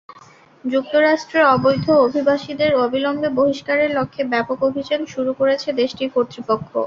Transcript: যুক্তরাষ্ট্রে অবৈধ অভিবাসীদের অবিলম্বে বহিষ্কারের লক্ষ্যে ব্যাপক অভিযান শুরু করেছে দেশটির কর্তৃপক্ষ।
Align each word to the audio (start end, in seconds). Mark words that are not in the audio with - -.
যুক্তরাষ্ট্রে 0.63 1.39
অবৈধ 1.53 1.85
অভিবাসীদের 2.05 2.71
অবিলম্বে 2.83 3.29
বহিষ্কারের 3.37 3.89
লক্ষ্যে 3.93 4.23
ব্যাপক 4.25 4.59
অভিযান 4.69 5.01
শুরু 5.13 5.31
করেছে 5.39 5.67
দেশটির 5.81 6.09
কর্তৃপক্ষ। 6.15 6.71